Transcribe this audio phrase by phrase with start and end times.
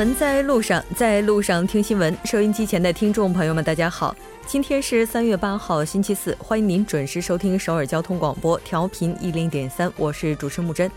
[0.00, 2.16] 闻在路上，在路上听新闻。
[2.24, 10.90] 收音机前的听众朋友们，大家好，今天是三月八号，星期四，欢迎您准时收听首尔交通广播，调频一零点三，我是主持木真。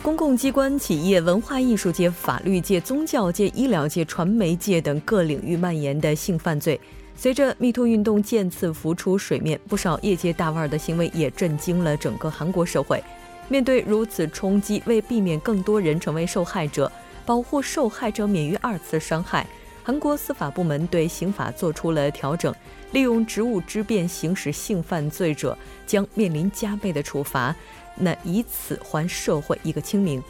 [0.00, 6.80] 公共机关、企业、文化艺术界、法律界、宗教界、医疗界、传媒界等各领域蔓延的性犯罪。
[7.18, 13.02] 随着 MeToo 运动渐次浮出水面，不少业界大腕的行为也震惊了整个韩国社会。
[13.48, 16.90] 面对如此冲击，为避免更多人成为受害者，
[17.24, 19.46] 保护受害者免于二次伤害，
[19.82, 22.54] 韩国司法部门对刑法做出了调整，
[22.92, 27.54] 利用职务之便行使性犯罪者将面临加倍的处罚，
[27.94, 30.22] 那以此还社会一个清明。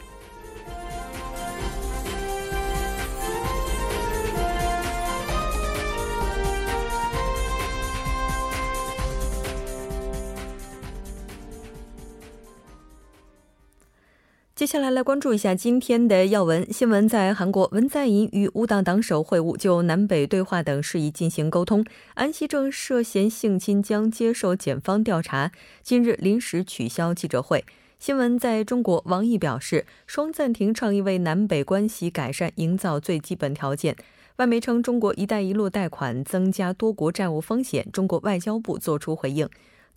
[14.67, 17.07] 接下来来关注一下今天的要闻新闻。
[17.07, 21.85] 在韩国，文在寅与五党党首会晤，就南北对话等事宜进行沟通。
[22.15, 27.63] 安熙正涉嫌性侵将接受检方调查，近日临时取消记者会。
[27.97, 33.95] 新闻在中国，王毅表示，双暂停倡议为南北关系改善营造最基本条件。
[34.35, 39.47] 外媒称，中国“一带一路”贷款增加多国债务风险，中国外交部作出回应。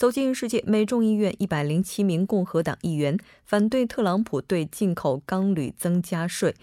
[0.01, 6.55] 走进世界，美众议院一百零七名共和党议员反对特朗普对进口钢铝增加税。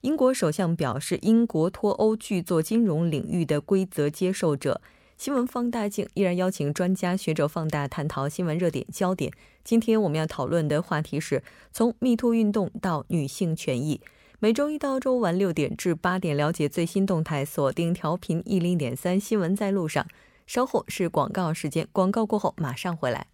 [0.00, 4.80] 英国首相表示，英国脱欧巨作金融领域的规则接受者。
[5.18, 9.30] 新闻放大镜依然邀请专家学者放大探讨新闻热点焦点。
[9.62, 14.00] 今天我们要讨论的话题是从密兔运动到女性权益。
[14.38, 20.06] 每周一到周五晚六点至八点，了解最新动态，锁定调频一零点三，新闻在路上。
[20.46, 23.26] 稍后是广告时间，广告过后马上回来。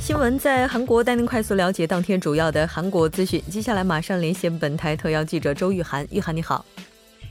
[0.00, 3.42] 新闻在韩国，带您快速了解当天主要的韩国资讯。
[3.48, 6.62] 接下来马上连线本台特邀记者周玉涵，玉涵你好，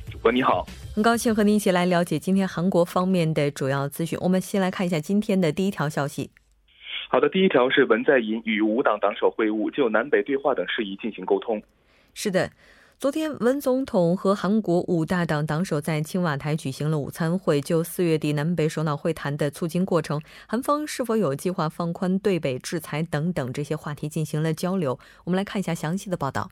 [0.09, 0.65] 主播你好，
[0.95, 4.17] 很高兴和您一起来了解今天韩国方面的主要资讯。
[4.19, 6.31] 我们先来看一下今天的第一条消息。
[7.11, 11.61] 好的，第一条是文在寅与五党党首会晤，就南北对话等事宜进行沟通。
[12.13, 12.49] 是的，
[12.97, 24.97] 昨天文总统和韩国五大党党首在青瓦台举行了午餐会，就四月底南北首脑会谈的促进过程、韩方是否有计划放宽对北制裁等等这些话题进行了交流。
[25.25, 26.49] 我们来看一下详细的报道。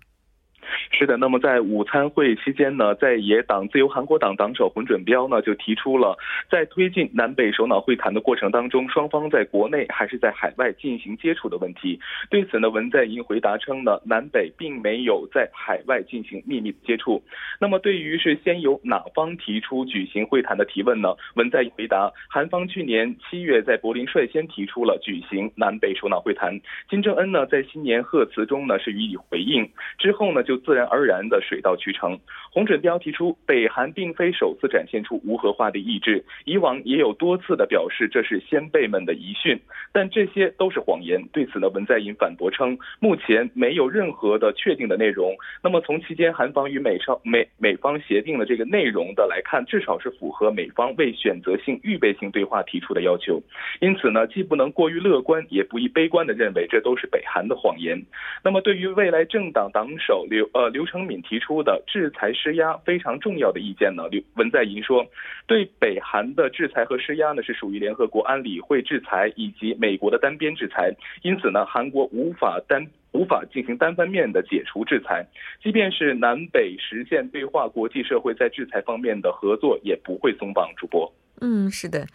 [0.91, 6.17] 是的，那么在午餐会期间呢，在野党自由韩国党党首洪准标呢就提出了，
[6.49, 11.99] 在推进南北首脑会谈的过程当中，双方在国内还是在海外进行接触的问题。
[12.29, 17.23] 对此呢，文在寅回答称呢，南北并没有在海外进行秘密接触。
[17.59, 21.09] 那么对于是先由哪方提出举行会谈的提问呢？
[21.35, 26.59] 文在寅回答，韩方去年七月在柏林率先提出了举行南北首脑会谈，
[26.89, 30.89] 金正恩呢在新年贺词中呢是予以回应，之后呢就自然。
[30.89, 32.19] 而然的水到渠成。
[32.51, 39.59] 洪准标提出，北韩并非首次展现出无核化的意志，以往也有多次的表示这是先辈们的遗训，
[39.93, 41.23] 但这些都是谎言。
[41.31, 45.35] 对此呢，文在寅反驳称，目前没有任何的确定的内容。
[45.61, 53.39] 那么从期间韩方与美朝美美方协定的这个内容的来看，至少是符合美方为选择性预备性对话提出的要求。
[53.79, 58.03] 因此呢，既不能过于乐观，也不宜悲观的认为这都是北韩的谎言。
[58.43, 60.89] 那么对于未来政党党首刘呃刘。
[60.89, 65.05] 承敏提出的制裁施压非常重要的意见呢，刘文在寅说，
[65.45, 75.23] 对北韩的制裁和施压呢是属于联合国安理会制裁以及美国的单边制裁，因此呢，韩国无法单无法进行单方面的解除制裁，
[75.61, 80.73] 即便是南北实现对话，国际社会在制裁方面的合作也不会松绑。
[80.75, 82.07] 主播，嗯，是的，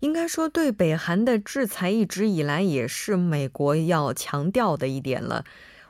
[0.00, 5.44] 应该说对北韩的制裁一直以来也是美国要强调的一点了。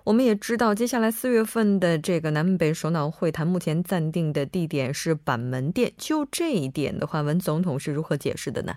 [0.07, 5.93] 我们也知道，接下来四月份的这个南北首脑会谈，目前暂定的地点是板门店。
[5.99, 8.77] 就这一点的话，文总统是如何解释的呢？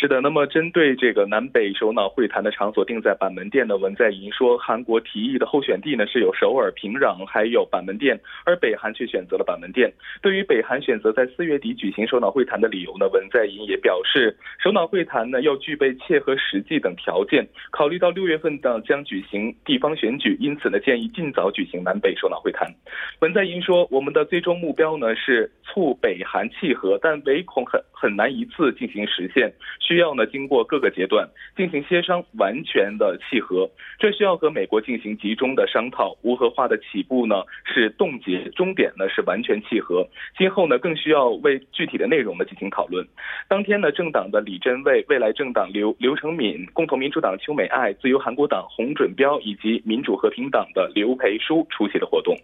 [0.00, 9.92] 是的，那么针对这个南北首脑会谈的场所定在板门店的文在寅说，韩国提议的候选地呢是有首尔、平壤，还有板门店，而北韩却选择了板门店。
[10.22, 22.72] 对于北韩选择在四月底举行首脑会谈的理由呢，文在寅也表示，首脑会谈呢要具备切合实际等条件，考虑到六月份呢将举行地方选举，因此呢建议尽早举行南北首脑会谈。
[23.18, 29.52] 文在寅说，我们的最终目标呢是促北韩契合，但唯恐很很难一次进行实现。
[29.88, 31.26] 需要呢经过各个阶段
[31.56, 33.66] 进行协商，完全的契合。
[33.98, 36.14] 这需要和美国进行集中的商讨。
[36.20, 40.06] 无核化的起步呢是冻结，终点呢是完全契合。
[40.36, 43.06] 今后呢更需要为具体的内容呢进行讨论。
[43.48, 52.36] 当天呢，政党的李珍蔚、未来政党刘刘成敏、共同民主党邱美爱、自由韩国党洪准标以及民主和平党的刘培书出席了活动。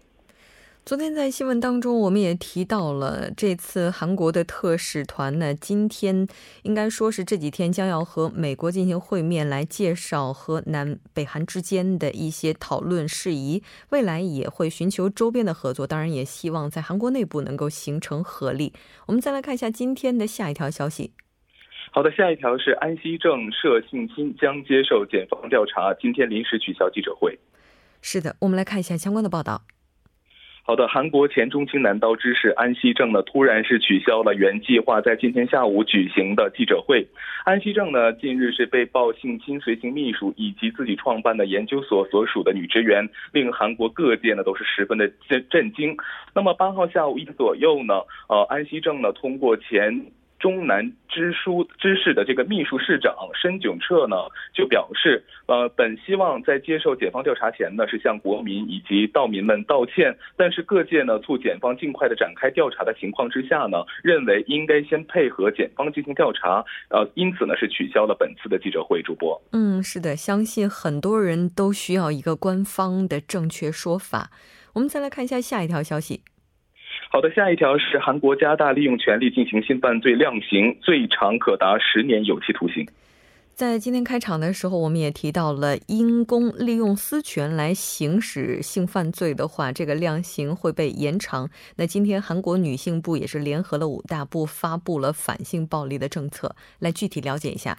[0.85, 6.29] 昨天在新闻当中，我们也提到了这次韩国的特使团呢，今天
[6.63, 13.63] 应该说是这几天将要和美国进行会面，来介绍和南北韩之间的一些讨论事宜。
[13.89, 18.75] 未来也会寻求周边的合作，当然也希望在韩国内部能够形成合力。
[19.07, 21.15] 我们再来看一下今天的下一条消息。
[21.93, 27.39] 好的，下一条是安熙正涉性侵将接受检方调查，今天临时取消记者会。
[28.03, 29.63] 是的，我们来看一下相关的报道。
[30.67, 37.07] 好的，韩国前中青男刀之士安熙正呢，突然是取消了原计划在今天下午举行的记者会。
[37.45, 45.95] 安熙正呢，近日是被曝性侵随行秘书以及自己创办的研究所所属的女职员，令韩国各界呢都是十分的震震惊。
[46.35, 48.01] 那么八号下午一点左右呢，
[48.31, 50.07] 呃，安熙正呢通过前。
[50.45, 54.17] 中南支书知事的这个秘书市长申炯彻呢，
[54.53, 60.15] 就表示，呃，本希望在接受检方调查前呢，是向国民以及道民们道歉。
[60.37, 69.05] 但是各界呢，促检方尽快的展开调查的情况之下呢，认为应该先配合检方进行调查，呃，因此呢，是取消了本次的记者会。
[69.05, 74.31] 主播，嗯，是的，相信很多人都需要一个官方的正确说法。
[74.73, 76.23] 我们再来看一下下一条消息。
[77.11, 82.87] 好的，下一条是韩国加大利用权力进行性犯罪量刑，最长可达十年有期徒刑。
[83.55, 91.49] 在今天开场的时候，我们也提到了，因公利用私权来行使性犯罪的话，这个量刑会被延长。
[91.77, 97.79] 那今天韩国女性部也是联合了五大部，发布了反性暴力的政策，来具体了解一下。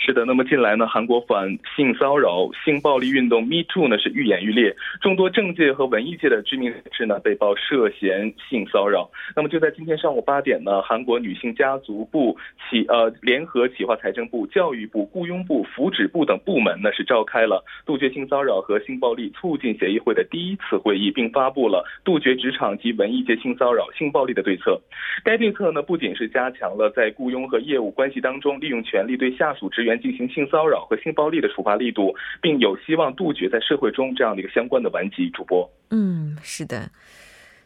[0.00, 9.10] 是的，那么近来呢，韩国反性骚扰、性暴力运动 Me Too 呢是愈演愈烈，众多政界和文艺界的知名人士呢被曝涉嫌性骚扰。
[9.36, 12.34] 那么就在今天上午八点呢，韩国女性家族部
[12.70, 24.80] 企呃联合企划财政部、教育部、雇佣部、福祉部等部门呢是召开了杜绝性骚扰和性暴力促进协议会的第一次会议，并发布了杜绝职场及文艺界性骚扰、性暴力的对策。
[25.22, 35.28] 该对策呢不仅是加强了在雇佣和业务关系当中利用权力对下属职员员进行性骚扰和性暴力的处罚力度，并有希望杜绝在社会中这样的一个相关的顽疾。
[35.30, 36.90] 主播，嗯，是的。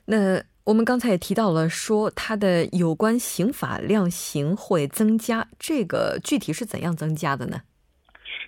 [0.07, 7.63] 那我们刚才也提到了，说它的有关刑法量刑会增加，这个具体是怎样增加的呢？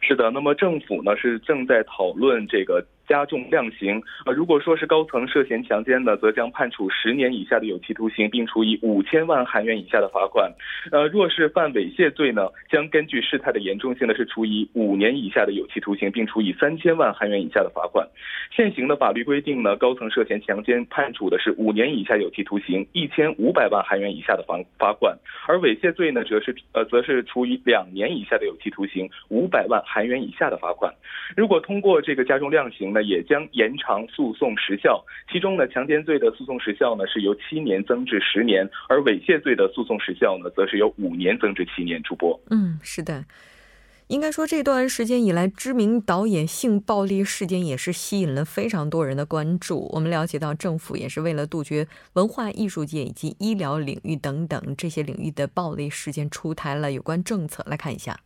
[0.01, 2.85] 是的，那么政府呢是正在讨论这个。
[3.07, 10.51] 加重量刑，呃，如果说是高层涉嫌强奸的，则将判处十年以下的有期徒刑，并处以五千万韩元以下的罚款。
[10.91, 18.09] 呃，若是犯猥亵罪呢，将根据事态的严重性呢，是处以五年以下的有期徒刑，并处以三千万韩元以下的罚款。
[18.51, 25.15] 现行的法律规定呢，高层涉嫌强奸，判处的是五年以下有期徒刑，一千五百万韩元以下的罚罚款；
[25.47, 30.93] 而猥亵罪呢，则是呃，则是处以两年以下的有期徒刑，五百万韩元以下的罚款。
[31.37, 42.01] 如果通过这个加重量刑，那也将延长诉讼时效，其中呢，强奸罪的诉讼时效呢是由七年增至十年，而猥亵罪的诉讼时效呢，则是由五年增至七年。
[42.05, 43.25] 主播，嗯，是的，
[44.09, 49.89] 应该说这段时间以来，知名导演性暴力事件也是吸引了非常多人的关注。
[49.95, 57.65] 我们了解到，政府也是为了杜绝文化艺术界以及医疗领域等等这些领域的暴力事件，出台了有关政策。
[57.67, 58.19] 来看一下。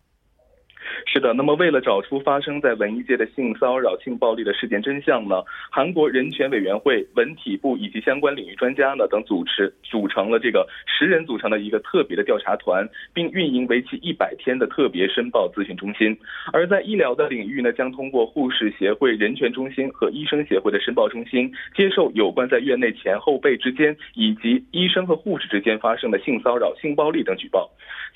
[1.11, 16.15] 是的，那么为了找出发生在文艺界的性骚扰、性暴力的事件真相呢，韩国人权委员会、文体部以及相关领域专家呢等组织组成了这个十人组成的一个特别的调查团，并运营为期一百天的特别申报咨询中心。
[16.53, 27.67] 而在医疗的领域呢，将通过护士协会、人权中心和医生协会的申报中心，接受有关在院内前后辈之间以及医生和护士之间发生的性骚扰、性暴力等举报。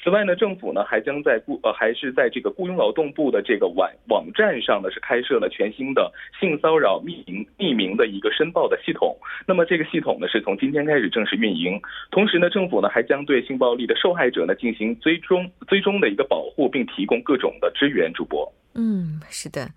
[0.05, 9.17] 此外呢，政府呢还将在雇呃还是在这个雇佣劳动部的这个网网站上呢是开设了全新的性骚扰匿名匿名的一个申报的系统。
[9.47, 11.81] 那么这个系统呢是从今天开始正式运营。
[12.11, 18.13] 同时呢，政府呢还将对性暴力的受害者呢进行追踪追踪的一个保护，并提供各种的支援。
[18.13, 19.71] 主播，嗯，是的。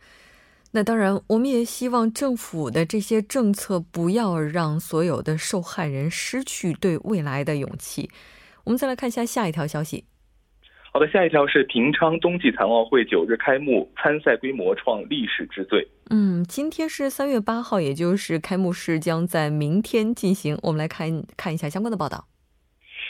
[0.71, 8.09] 那当然，我们也希望政府的这些政策不要让所有的受害人失去对未来的勇气。
[8.65, 10.05] 我们再来看一下下一条消息。
[10.95, 15.85] 好的，下一条是平昌冬季残奥会九日开幕，参赛规模创历史之最。
[16.09, 20.57] 嗯，今天是三月八号，也就是开幕式将在明天进行。
[20.63, 22.23] 我们来看看一下相关的报道。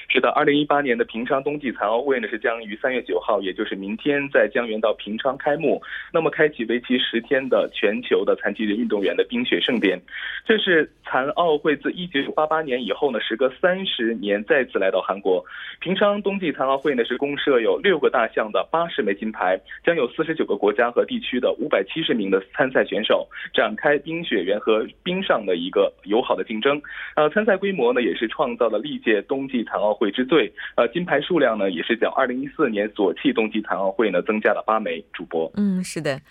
[0.07, 5.81] 是的，二零一八年的平昌冬季残奥会呢是将于三月九号，也就是明天在江原道平昌开幕。
[6.13, 10.00] 那么，开启为期十天的全球的残疾人运动员的冰雪盛典。
[10.45, 15.43] 这是残奥会自一九八八年以后呢，时隔三十年再次来到韩国。
[15.79, 26.79] 平昌冬季残奥会呢是公设有六个大项的八十枚金牌，将有四十九个国家和地区的五百七十名的参赛选手展开冰雪原和冰上的一个友好的竞争。
[27.15, 30.54] 呃，参赛规模呢也是创造了历届冬季残奥会之最。
[30.75, 35.04] 呃，金牌数量呢也是较二零一四年索契冬季残奥会呢增加了八枚。
[35.14, 36.22] 主播，嗯，是的。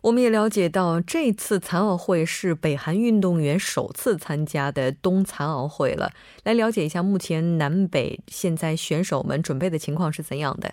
[0.00, 6.12] 我们也了解到，这次残奥会是北韩运动员首次参加的冬残奥会了。
[6.44, 10.72] 来了解一下，目前南北现在选手们准备的情况是怎样的？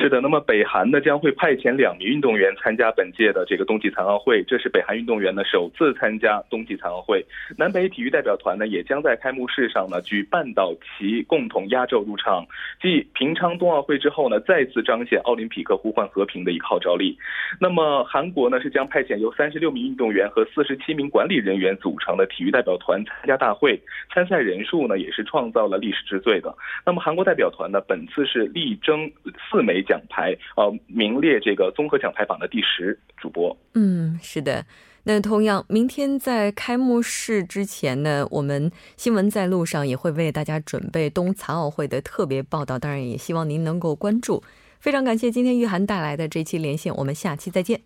[0.00, 7.20] 是的，那么北韩呢将会派遣两名运动员参加本届的这个冬季残奥会，这是北韩运动员呢首次参加冬季残奥会。
[7.56, 12.46] 南北体育代表团呢也将在开幕式上呢举半岛旗共同压轴入场，
[12.80, 17.18] 继平昌冬奥会之后呢再次彰显奥林匹克呼唤和平的一个号召力。
[17.60, 23.76] 那么韩国呢是将派遣由三十六名运动员和四十七名管理人员组成的体育代表团参加大会，
[24.14, 26.54] 参赛人数呢也是创造了历史之最的。
[26.86, 29.10] 那么韩国代表团呢本次是力争
[29.50, 29.84] 四枚。
[29.88, 32.96] 奖牌，呃，名列这个综合奖牌榜的第十。
[33.16, 34.64] 主播，嗯，是的。
[35.04, 44.42] 那同样，明天在开幕式之前呢，我们新闻在路上也会为大家准备冬残奥会的特别报道，当然也希望您能够关注。
[44.78, 47.80] 非常感谢今天玉涵带来的这期连线，我们下期再见。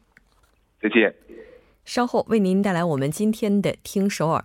[0.80, 1.14] 再见。
[1.84, 4.44] 稍后为您带来我们今天的听首尔。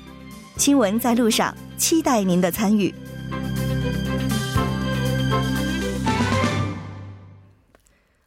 [0.61, 2.93] 新闻在路上，期待您的参与。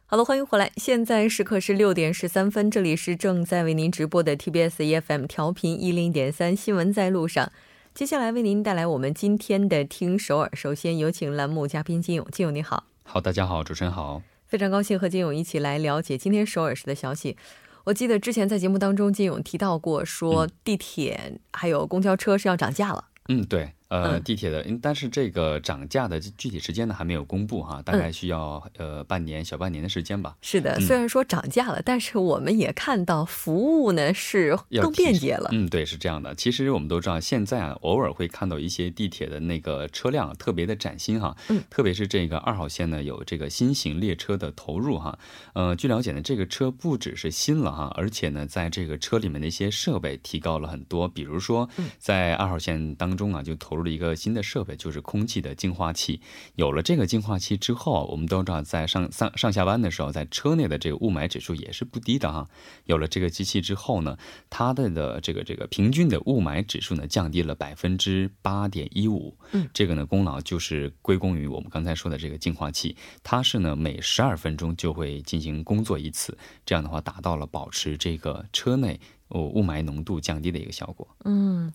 [0.05, 0.69] 好了，欢迎回来。
[0.75, 6.53] 现在时刻是六点十三分，这里是正在为您直播的 TBS EFM 调频一零点三。
[6.53, 7.49] 新闻在路上，
[7.93, 10.51] 接下来为您带来我们今天的听首尔。
[10.53, 12.83] 首先有请栏目嘉宾金勇，金勇你好。
[13.03, 14.21] 好，大家好，主持人好。
[14.45, 17.37] 非常高兴和金勇一起来了解今天首尔市的消息。
[17.85, 23.05] 我记得之前在节目当中，金勇提到过，说地铁还有公交车是要涨价了。
[23.29, 23.74] 嗯，对。
[23.87, 30.35] 呃，地铁的，但是这个涨价的具体时间呢还没有公布哈，大概需要呃半年小半年的时间吧。
[30.41, 35.49] 是的，虽然说涨价了，但是我们也看到服务呢是更便捷了。
[35.53, 36.33] 嗯，对，是这样的。
[36.35, 45.17] 其实我们都知道，现在啊偶尔会看到一些地铁的那个车辆特别的崭新哈，嗯，特别是这个二号线呢有这个新型列车的投入哈。
[45.53, 53.84] 呃，据了解呢，这个车不只是新了哈，而且呢在这个车里面的一些设备提高了很多，比如说在二号线当中啊就投入。
[53.89, 56.21] 一个新的设备就是空气的净化器。
[56.55, 62.47] 有了这个净化器之后，我们都知道在上上上下班的时候，在车内的这个雾霾指数也是不低的哈。
[62.85, 64.17] 有了这个机器之后呢，
[64.49, 69.37] 它的的这个这个平均的雾霾指数呢降低了百分之八点一五。
[69.51, 72.95] 嗯，这个呢功劳就是归功于我们刚才说的这个净化器。
[73.23, 81.07] 它是呢每十二分钟就会进行工作一次，这样的话达到了保持这个车内哦雾霾浓度降低的一个效果。
[81.25, 81.73] 嗯。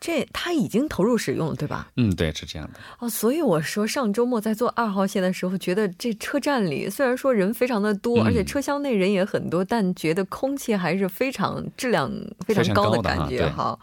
[0.00, 1.90] 这他已经投入使用了，对吧？
[1.96, 2.80] 嗯，对，是这样的。
[2.98, 12.10] 哦，所以我说上周末在坐二号线的时候，觉得这车站里虽然说人非常的多，而且车厢内人也很多，但觉得空气还是非常质量
[12.46, 13.78] 非常高的感觉哈。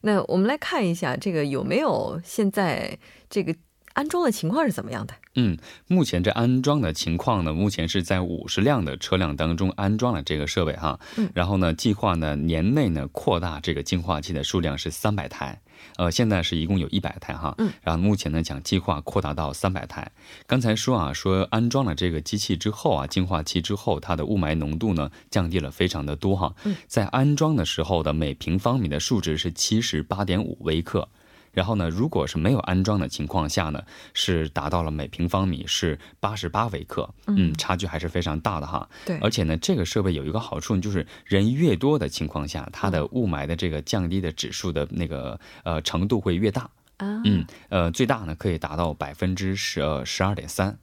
[0.00, 3.54] 那我们来看一下这个有没有现在这个。
[3.94, 5.14] 安装的情况是怎么样的？
[5.36, 10.98] 嗯，目前这安装的情况呢，目前是在五十辆的车辆当中安装了这个设备哈。
[11.16, 15.60] 嗯，然后呢，计划呢年内呢扩大这个净化器的数量是三百台，
[15.96, 17.54] 呃，现在是一共有一百台哈。
[17.58, 20.10] 嗯，然后目前呢讲计划扩大到三百台。
[20.46, 26.52] 刚才说啊，说安装了这个机器之后啊，净化器之后，它的雾霾浓度呢降低了非常的多哈。
[26.64, 31.08] 嗯，在安装的时候的每平方米的数值是七十八点五微克。
[31.54, 33.82] 然后呢，如果是没有安装的情况下呢，
[34.12, 38.86] 是达到了每平方米是八十八微克，嗯，差距还是非常大的哈。
[39.06, 46.62] 对，而且呢，这个设备有一个好处，就是人越多的情况下，它的雾霾的这个降低的指数的那个呃程度会越大
[46.98, 47.22] 啊。
[47.24, 50.76] 嗯，呃，最大呢可以达到百分之十十二点三。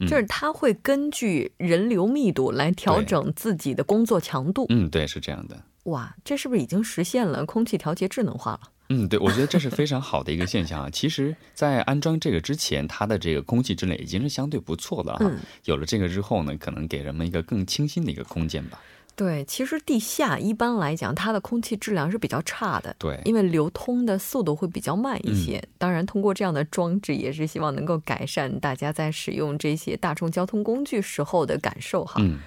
[0.00, 4.66] 就是它会根据人流密度来调整自己的工作强度。
[4.68, 5.62] 嗯，对，是这样的。
[5.84, 8.60] 哇，这是不是已经实现了空气调节智能化了？
[8.94, 10.90] 嗯，对，我觉得这是非常好的一个现象啊。
[10.90, 15.30] 其实，在安装这个之前，它的这个空气质量已经是相对不错的哈。
[15.64, 18.78] 有了这个之后呢，可能给人们一个更清新的一个空间吧。
[19.16, 22.94] 对，其实地下一般来讲，它的空气质量是比较差的。
[22.98, 25.62] 对，因为流通的速度会比较慢一些。
[25.78, 32.20] 当然，通过这样的装置，也是希望能够改善大家在使用这些大众交通工具时候的感受哈。
[32.20, 32.38] 嗯。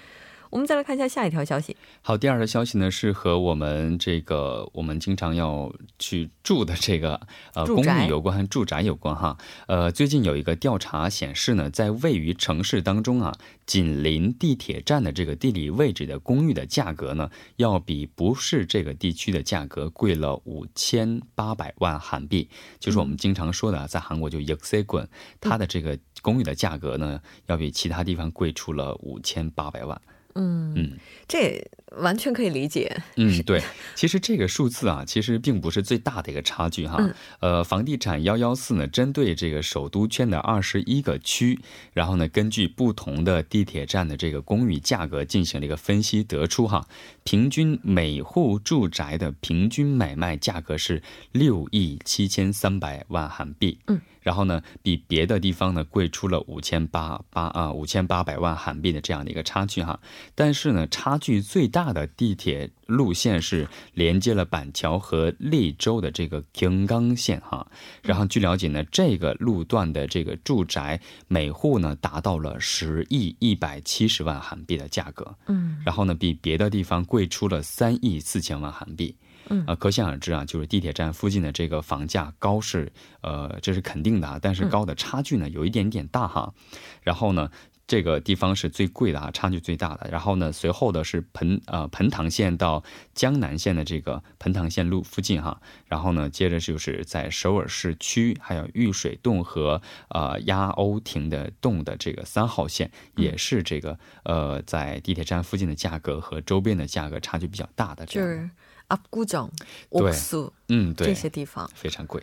[0.55, 1.75] 我们再来看一下下一条消息。
[2.01, 5.69] 好，第二条消息呢是和我们这个我们经常要
[5.99, 7.19] 去住的这个
[7.55, 9.37] 呃公寓有关，住宅有关哈。
[9.67, 22.47] 呃，最近有一个调查显示呢，在位于城市当中啊，紧邻地铁站的这个地理位置的公寓的价格呢，要比不是这个地区的价格贵了五千八百万韩币。
[22.79, 25.07] 就是我们经常说的，在韩国就 y x s e
[25.41, 30.01] 它的这个公寓的价格呢，要比其他地方贵出了五千八百万。
[30.35, 30.91] 嗯嗯，
[31.27, 31.65] 这
[31.97, 33.01] 完全可以理解。
[33.15, 33.63] 嗯，对，
[33.95, 37.01] 其实这个数字啊，其实并不是最大的一个差距哈。
[37.39, 41.59] 呃，房地产幺幺四呢，针对这个首都圈的二十一个区，
[41.93, 46.85] 然后呢，根据不同的地铁站的这个公寓价格进行了一个分析，得出哈，
[47.23, 51.01] 平均每户住宅的平均买卖价格是
[51.31, 53.79] 六亿七千三百万韩币。
[53.87, 54.01] 嗯。
[54.25, 59.99] 然后呢，比别的地方呢贵出了五千八八啊五千八百万韩币的这样的一个差距哈，
[60.33, 67.67] 但是呢，差距最大的地铁路线是连接了板桥和利州的这个京冈线哈。
[68.01, 79.15] 然后据了解呢，这个路段的这个住宅每户呢达到了十亿一百七十万韩币的价格，嗯，然后呢，比别的地方贵出了三亿四千万韩币。
[79.49, 86.53] 嗯啊，可想而知啊，就是地铁站附近的这个房价高是，呃，这是肯定的啊，但是高的差距呢有一点点大哈，
[87.01, 87.49] 然后呢。
[87.87, 90.09] 这个地方是最贵的啊，差距最大的。
[90.09, 95.61] 然后呢，随后的是盆呃盆塘线到江南线的这个盆塘线路附近哈。
[95.85, 99.79] 然后呢，接着就是在首尔市区，还有玉水洞和
[100.09, 108.03] 呃鸭鸥亭的洞的这个三号线，也是这个呃在地铁站附近的价格和周边的价格差距比较大的。
[108.07, 108.49] 就是
[108.88, 112.22] 阿古정옥 수， 嗯，对，这些地方非常贵。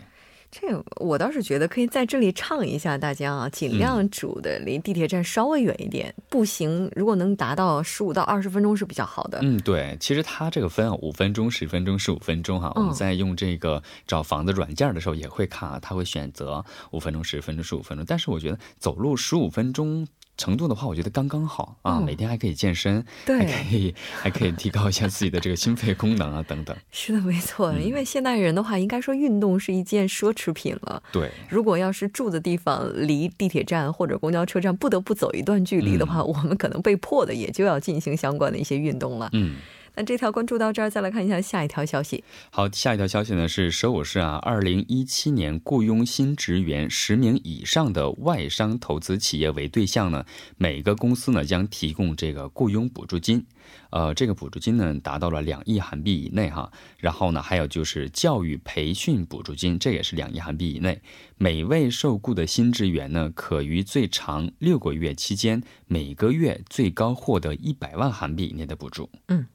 [0.50, 0.62] 这
[0.96, 9.40] 我倒是觉得可以在这里唱一下，大家啊，尽量住的离地铁站稍微远一点，步行如果能达到十五到二十分钟是比较好的。
[9.42, 20.08] 嗯，对，其实它这个分五分钟、十分钟、十五分钟哈，我们在用这个找房子软件的时候也会看啊，它会选择五分钟、十分钟、十五分钟，但是我觉得走路十五分钟。
[20.37, 26.77] 程度的话，我觉得刚刚好啊，每天还可以健身，对，还可以还可以提高一下自己的这个心肺功能啊，等等。
[26.91, 31.03] 是的，没错，因为现代人的话，应该说运动是一件奢侈品了。
[31.13, 39.29] 对，如果要是住的地方离地铁站或者公交车站不得不走一段距离的话，我们可能被迫的也就要进行相关的一些运动了。
[39.33, 39.57] 嗯。
[39.95, 42.25] 那这条关注到这儿，再来看一下下一条消息。
[42.51, 50.25] 好，下一条消息呢是首尔市啊，二零一七年雇佣新职员十名以上的外商投资企业为对象呢，
[50.57, 53.45] 每个公司呢将提供这个雇佣补助金，
[53.91, 56.73] 呃，这个补助金呢达到了两亿韩币以内哈。
[56.99, 61.03] 然后呢，还有就是教育培训补助金，这也是两亿韩币以内。
[61.37, 69.11] 每位受雇的新职员呢，可于最长六个月期间，每个月最高获得一百万韩币以内的补助。
[69.29, 69.47] 嗯。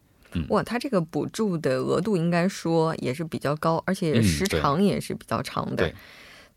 [0.49, 5.91] 哇，它这个补助的额度应该说也是比较高，而且时长也是比较长的。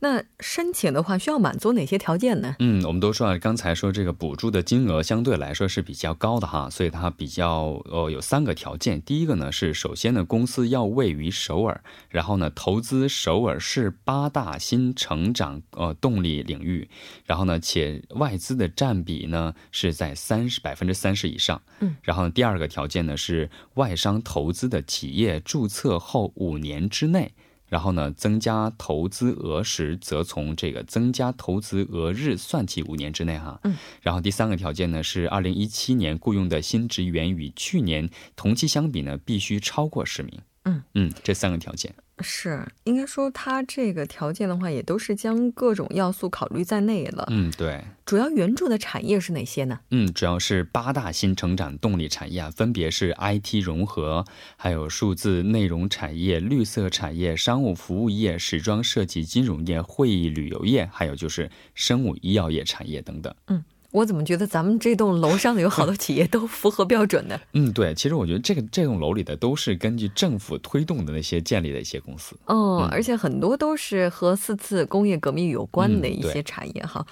[0.01, 2.57] 那申请的话需要满足哪些条件呢？
[2.59, 9.01] 嗯，我们都说啊，刚才说这个补助的金额相对来说是比较高的哈，所以它比较呃有三个条件。
[9.03, 16.89] 第一个呢是，首先呢公司要位于首尔，然后呢投资首尔市八大新成长呃动力领域，
[17.27, 21.61] 然后呢且外资的占比呢是在三十百分之三十以上。
[21.81, 27.35] 嗯，然后第二个条件呢是外商投资的企业注册后五年之内。
[27.71, 33.59] 然后呢，增加投资额时，则从这个增加投资额日算起五年之内哈。
[33.65, 33.75] 嗯。
[34.03, 40.39] 然后第三个条件呢，是二零一七年雇佣的新职员与去年同期相比呢，必须超过十名。
[40.65, 41.95] 嗯嗯，这三个条件。
[42.23, 47.27] 是，应该说它这个条件的话，也都是将各种要素考虑在内了。
[47.31, 47.83] 嗯，对。
[48.05, 49.79] 主要援助的产业是哪些呢？
[49.91, 54.25] 嗯，主要是八大新成长动力产业啊，分别是 IT 融合，
[54.57, 63.33] 还有数字内容产业、绿色产业、商务服务业、时装设计、金融业、会议旅游业，还有就是生物医药业产业等等。
[63.47, 63.63] 嗯。
[63.93, 67.39] 我怎么觉得咱们这栋楼上的有好多企业都符合标准呢？
[67.55, 72.37] 嗯，对，其实我觉得这个这栋楼里的都是根据政府推动的那些建立的一些公司。
[72.47, 77.05] 哦，而且很多都是和四次工业革命有关的一些产业哈。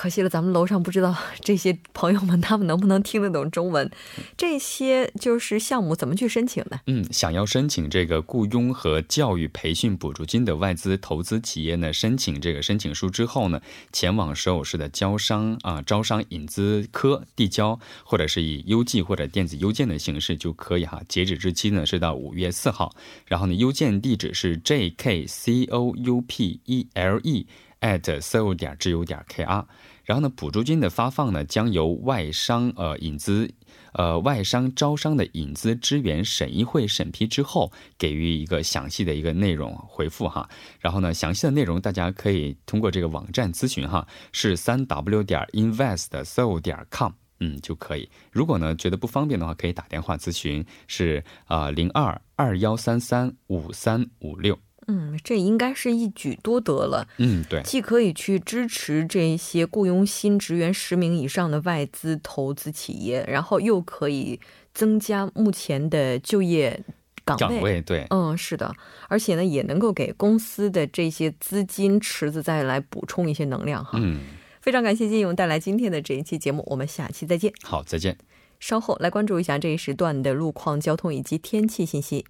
[0.00, 3.90] 可惜了，咱们楼上不知道 这些朋友们他们能不能听得懂中文。
[4.34, 6.80] 这些就是项目怎么去申请呢？
[6.86, 13.60] 嗯，想要申请这个雇佣和教育培训补助金的外资投资企业呢，申请这个申请书之后呢，
[13.92, 21.02] 前往首尔市的招商啊招商引资科递交，或者是以邮寄或者电子邮件的形式就可以哈。
[21.08, 27.46] 截止日期呢是到五月四号，然后呢邮件地址是 j k c o u p e l e。
[27.80, 29.66] At so 点 g u 点 k r，
[30.04, 33.50] 然后呢，补助金的发放呢，将由外商呃引资
[33.92, 40.48] 呃外商招商的引资支援审议会审批之后，给予一个详细的一个内容回复哈。
[40.78, 48.08] 然后呢，详细的内容大家可以通过这个网站咨询哈，是三 w 点 invest so 点 com，嗯就可以。
[48.30, 54.58] 如果呢觉得不方便的话，可以打电话咨询，是啊零二二幺三三五三五六。
[54.86, 57.06] 嗯，这应该是一举多得了。
[57.18, 64.40] 嗯，对，既可以去支持这些雇佣新职员十名以上的外资投资企业，然后又可以
[64.72, 66.82] 增加目前的就业
[67.24, 67.46] 岗位。
[67.46, 68.74] 岗位对，嗯，是的，
[69.08, 73.98] 而且呢，也能够给公司的这些资金池子再来补充一些能量哈。
[74.02, 74.20] 嗯，
[74.60, 77.52] 非常感谢金勇带来今天的这一期节目，我们下期再见。
[77.62, 78.16] 好，再见。
[78.58, 82.24] 稍后来关注一下这一时段的路况、交通以及天气信息。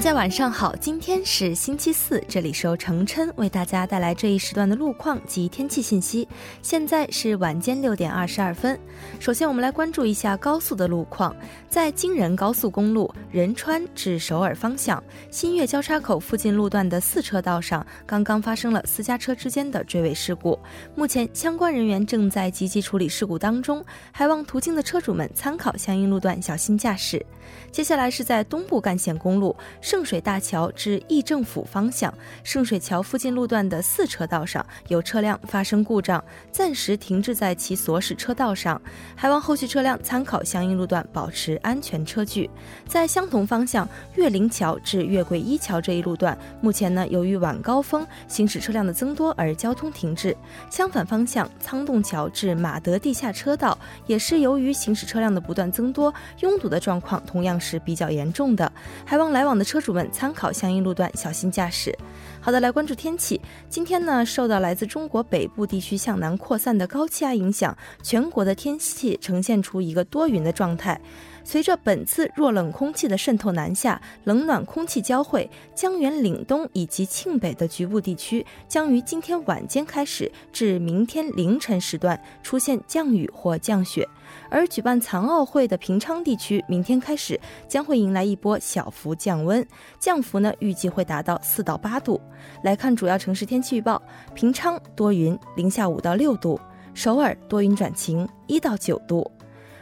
[0.00, 6.26] 大家晚上好，今天是星期四，这里是由程琛为大家带来这一时段的路况及天气信息。
[6.62, 8.80] 现在是晚间六点二十二分。
[9.18, 11.36] 首先，我们来关注一下高速的路况。
[11.68, 20.58] 在京仁高速公路仁川至首尔方向新月交叉口附近路段的四车道上，刚刚发生了私家车之间的追尾事故。
[20.94, 27.22] 目前，相关人员正在积极处理事故当中，还望途经的车主们参考相应路段，小心驾驶。
[27.70, 29.54] 接下来是在东部干线公路
[29.90, 36.22] 圣水大桥至议政府方向圣水桥附近路段的四车道上有车辆发生故障，
[36.52, 38.80] 暂时停滞在其所驶车道上，
[39.16, 42.48] 还望后续车辆参考相应路段，保持安全车距。
[42.86, 50.36] 在相同方向岳林桥至月桂一桥这一路段，目前呢由于晚高峰行驶车辆的增多而交通停滞。
[50.70, 53.76] 相反方向仓洞桥至马德地下车道
[54.06, 57.20] 也是由于行驶车辆的不断增多，拥堵的状况。
[57.26, 58.70] 同样是比较严重的，
[59.04, 61.96] 还望来往的车主们参考相应路段，小心驾驶。
[62.40, 63.40] 好的，来关注天气。
[63.68, 71.00] 今天呢，受到来自中国北部地区向南扩散的高气压影响，全国的天气呈现出一个多云的状态。
[71.42, 84.06] 随着本次弱冷空气的渗透南下，冷暖空气交汇，江源岭东以及庆北的局部地区将于今天晚间开始至明天凌晨时段出现降雨或降雪。
[84.50, 89.64] 而举办残奥会的平昌地区，明天开始将会迎来一波小幅降温，
[89.98, 92.20] 降幅呢预计会达到四到八度。
[92.64, 94.02] 来看主要城市天气预报：
[94.34, 96.58] 平昌多云，零下五到六度；
[96.92, 99.30] 首尔多云转晴，一到九度。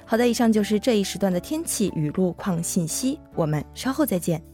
[0.04, 4.47] 好的，以上就是这一时段的天气与路况信息，我们稍后再见。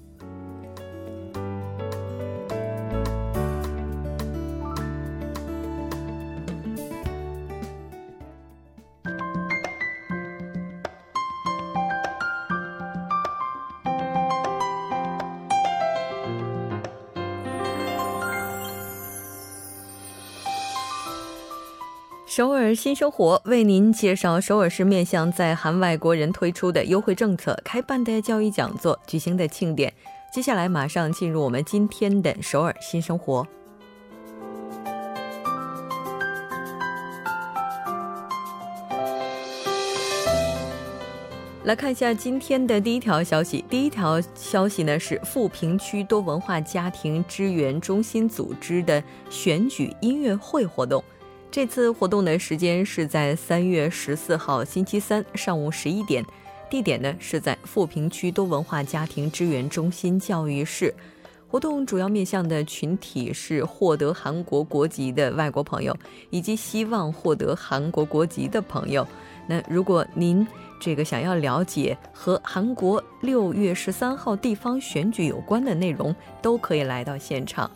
[22.36, 29.94] 首尔新生活为您介绍首尔市面向在韩外国人推出的优惠政策、开办的教育讲座、举行的庆典。
[30.32, 33.46] 接下来马上进入我们今天的首尔新生活。
[41.62, 43.64] 来看一下今天的第一条消息。
[43.70, 51.00] 第一条消息呢是富平区多文化家庭支援中心组织的选举音乐会活动。
[51.54, 56.26] 这次活动的时间是在三月十四号星期三上午十一点，
[56.68, 60.92] 地点呢是在富平区多文化家庭支援中心教育室。
[61.46, 65.96] 活动主要面向的群体是获得韩国国籍的外国朋友，
[66.28, 69.06] 以及希望获得韩国国籍的朋友。
[69.46, 70.44] 那如果您
[70.80, 76.12] 这个想要了解和韩国六月十三号地方选举有关的内容，
[76.42, 77.70] 都可以来到现场。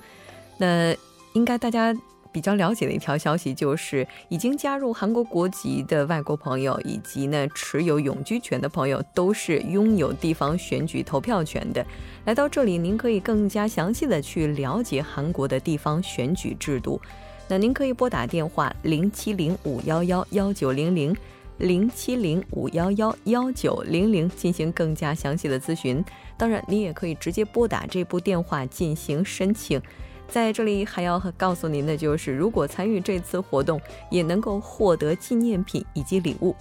[0.58, 0.92] 那
[1.34, 1.96] 应该大家。
[2.38, 11.84] 比较了解的一条消息就是，已经加入韩国国籍的外国朋友以及呢持有永居权的朋友，都是拥有地方选举投票权的。
[12.26, 17.00] 来到这里，您可以更加详细的去了解韩国的地方选举制度。
[17.48, 21.16] 那您可以拨打电话零七零五幺幺幺九零零
[21.56, 26.04] 零七零五幺幺幺九零零进行更加详细的咨询。
[26.36, 29.82] 当然，您也可以直接拨打这部电话进行申请。
[30.28, 36.54] 在这里还要告诉您的就是，如果参与这次活动，也能够获得纪念品以及礼物。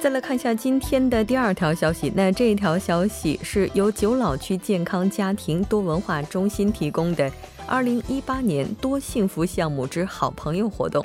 [0.00, 7.30] 再来看一下今天的第二条消息，那这一条消息是由九老区健康家庭多文化中心提供的。
[7.72, 11.02] 二零一八年多幸福项目之好朋友活动，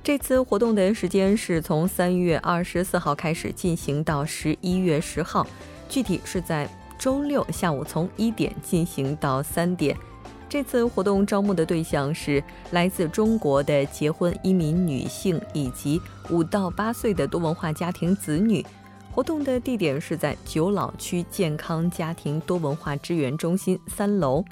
[0.00, 5.44] 这次活动的时间是从三月二十四号开始进行到十一月十号，
[5.88, 9.96] 具体是在周六下午从一点进行到三点。
[10.48, 16.00] 这次活动招募的对象是来自中国的结婚移民女性以及
[16.30, 18.64] 五到八岁的多文化家庭子女。
[19.10, 24.44] 活动的地点是在九老区健康家庭多文化支援中心三楼。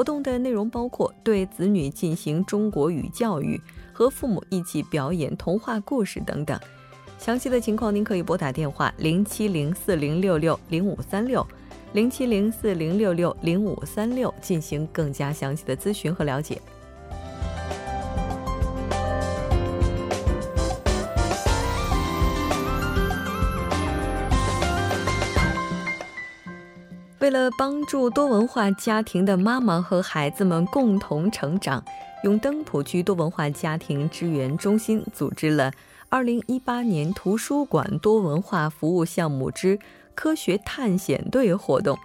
[0.00, 3.60] 活动的内容包括对子女进行中国语教育，
[3.92, 6.58] 和父母一起表演童话故事等等。
[7.18, 11.46] 详细的情况您可以拨打电话零七零四零六六零五三六
[11.92, 16.58] 零七零四零六六零五三六进行更加详细的咨询和了解。
[27.30, 31.84] 为了帮助多文化家庭的妈妈和孩子们共同成长，
[32.24, 35.70] 永登浦区多文化家庭支援中心组织了
[36.10, 39.78] 2018年图书馆多文化服务项目之
[40.16, 41.96] 科学探险队活动。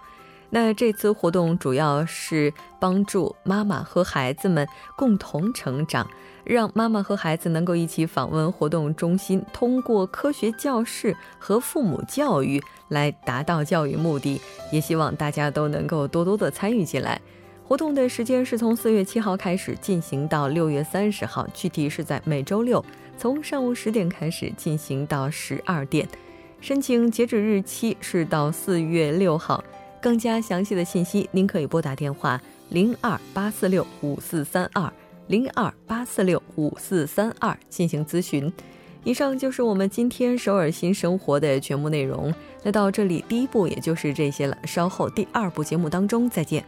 [0.50, 6.08] 那这次活动主要是帮助妈妈和孩子们共同成长。
[6.46, 14.40] 让妈妈和孩子能够一起访问活动中心，通过科学教室和父母教育来达到教育目的。
[14.70, 17.20] 也希望大家都能够多多的参与进来。
[17.66, 22.84] 活动的时间是从四月七号开始进行到六月三十号，具体是在每周六，
[23.18, 26.08] 从上午十点开始进行到十二点。
[26.60, 29.62] 申请截止日期是到四月六号。
[30.00, 34.92] 更加详细的信息，您可以拨打电话零二八四六五四三二。
[35.28, 38.52] 零二八四六五四三二进行咨询。
[39.04, 42.34] 以上就是我们今天首尔新生活的全部内容。
[42.64, 44.58] 那到这里，第一步也就是这些了。
[44.64, 46.64] 稍后第二部节目当中再见。